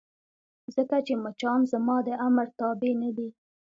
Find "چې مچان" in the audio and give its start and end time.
1.05-1.59